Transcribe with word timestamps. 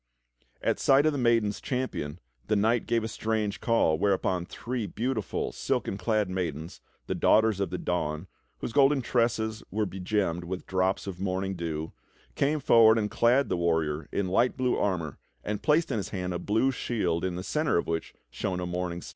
At 0.63 0.79
sight 0.79 1.05
of 1.05 1.11
the 1.11 1.19
maiden's 1.19 1.61
champion, 1.61 2.17
this 2.47 2.57
knight 2.57 2.87
gave 2.87 3.03
a 3.03 3.07
strange 3.07 3.59
call, 3.61 3.99
whereupon 3.99 4.47
three 4.47 4.87
beautiful, 4.87 5.51
silken 5.51 5.95
clad 5.95 6.27
maidens, 6.27 6.81
the 7.05 7.13
Daughters 7.13 7.59
of 7.59 7.69
the 7.69 7.77
Dawn, 7.77 8.25
whose 8.57 8.73
golden 8.73 9.03
tresses 9.03 9.61
were 9.69 9.85
begemmed 9.85 10.43
with 10.43 10.65
drops 10.65 11.05
of 11.05 11.19
morning 11.19 11.53
dew, 11.55 11.91
came 12.33 12.59
forward 12.59 12.97
and 12.97 13.11
clad 13.11 13.47
the 13.47 13.57
warrior 13.57 14.09
in 14.11 14.27
light 14.27 14.57
blue 14.57 14.75
armor 14.75 15.19
and 15.43 15.61
placed 15.61 15.91
in 15.91 15.97
his 15.97 16.09
hand 16.09 16.33
a 16.33 16.39
blue 16.39 16.71
shield 16.71 17.23
in 17.23 17.35
the 17.35 17.43
centre 17.43 17.77
of 17.77 17.85
which 17.85 18.15
shone 18.31 18.59
a 18.59 18.65
morning 18.65 19.03
star. 19.03 19.09